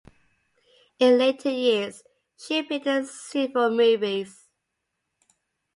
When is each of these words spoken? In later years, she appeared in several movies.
In 0.97 1.19
later 1.19 1.51
years, 1.51 2.01
she 2.35 2.57
appeared 2.57 2.87
in 2.87 3.05
several 3.05 3.69
movies. 3.69 4.47